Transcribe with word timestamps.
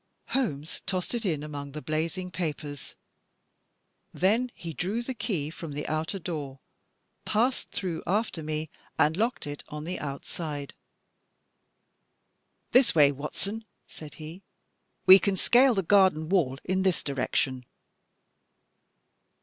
Holmes 0.29 0.81
tossed 0.87 1.13
it 1.13 1.27
in 1.27 1.43
among 1.43 1.73
the 1.73 1.81
blazing 1.83 2.31
papers. 2.31 2.95
Then 4.11 4.49
he 4.55 4.73
drew 4.73 5.03
the 5.03 5.13
key 5.13 5.51
from 5.51 5.73
the 5.73 5.87
outer 5.87 6.17
door, 6.17 6.59
passed 7.23 7.69
through 7.69 8.01
after 8.07 8.41
me, 8.41 8.71
and 8.97 9.15
locked 9.15 9.45
it 9.45 9.63
on 9.69 9.83
the 9.83 9.99
outside. 9.99 10.73
"This 12.71 12.95
way, 12.95 13.11
Watson," 13.11 13.63
said 13.87 14.15
he, 14.15 14.41
"we 15.05 15.19
can 15.19 15.37
scale 15.37 15.75
the 15.75 15.83
garden 15.83 16.29
wall 16.29 16.57
in 16.63 16.81
this 16.81 17.03
direction." 17.03 17.67